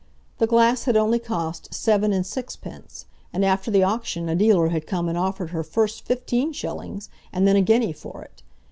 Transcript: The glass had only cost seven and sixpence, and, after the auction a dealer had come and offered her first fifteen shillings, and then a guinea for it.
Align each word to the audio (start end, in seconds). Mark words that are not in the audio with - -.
The 0.39 0.47
glass 0.47 0.85
had 0.85 0.97
only 0.97 1.19
cost 1.19 1.75
seven 1.75 2.11
and 2.11 2.25
sixpence, 2.25 3.05
and, 3.31 3.45
after 3.45 3.69
the 3.69 3.83
auction 3.83 4.29
a 4.29 4.35
dealer 4.35 4.69
had 4.69 4.87
come 4.87 5.07
and 5.07 5.15
offered 5.15 5.51
her 5.51 5.61
first 5.63 6.05
fifteen 6.07 6.53
shillings, 6.53 7.07
and 7.31 7.47
then 7.47 7.55
a 7.55 7.61
guinea 7.61 7.93
for 7.93 8.23
it. 8.23 8.41